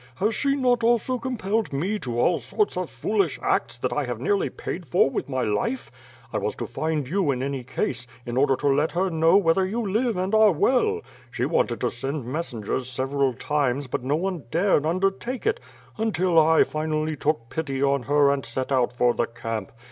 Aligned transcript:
Has 0.15 0.33
she 0.33 0.55
not 0.55 0.83
also 0.83 1.19
compelled 1.19 1.71
me 1.71 1.99
to 1.99 2.19
all 2.19 2.39
sorts 2.39 2.75
of 2.75 2.89
foolish 2.89 3.37
acts 3.43 3.77
that 3.77 3.93
I 3.93 4.05
have 4.05 4.19
nearly 4.19 4.49
paid 4.49 4.83
for 4.87 5.11
with 5.11 5.29
my 5.29 5.43
life. 5.43 5.91
I 6.33 6.39
was 6.39 6.55
to 6.55 6.65
find 6.65 7.07
you 7.07 7.29
in 7.29 7.43
any 7.43 7.63
case, 7.63 8.07
in 8.25 8.35
order 8.35 8.55
to 8.55 8.67
let 8.67 8.93
her 8.93 9.11
know 9.11 9.37
whether 9.37 9.63
you 9.63 9.79
live 9.87 10.17
and 10.17 10.33
are 10.33 10.51
well. 10.53 11.01
She 11.29 11.45
wanted 11.45 11.81
to 11.81 11.91
send 11.91 12.25
messengers 12.25 12.89
several 12.89 13.35
times 13.35 13.85
but 13.85 14.01
no 14.03 14.15
one 14.15 14.45
dared 14.49 14.87
undertake 14.87 15.45
it 15.45 15.59
until 15.99 16.39
I 16.39 16.63
finally 16.63 17.15
took 17.15 17.49
pity 17.49 17.83
on 17.83 18.01
her 18.01 18.31
and 18.31 18.43
set 18.43 18.71
out 18.71 18.91
for 18.91 19.13
the 19.13 19.27
camp. 19.27 19.71